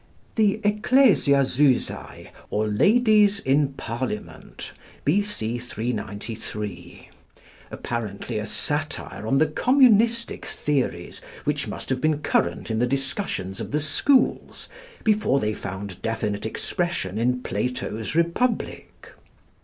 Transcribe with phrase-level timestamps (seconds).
[0.35, 4.71] The 'Ecclesiazusæ' or 'Ladies in Parliament,'
[5.05, 5.59] B.C.
[5.59, 7.09] 393:
[7.69, 13.61] apparently a satire on the communistic theories which must have been current in the discussions
[13.61, 14.67] of the schools
[15.03, 19.11] before they found definite expression in Plato's 'Republic.'